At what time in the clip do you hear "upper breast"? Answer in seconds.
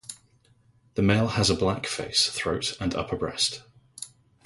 2.95-3.61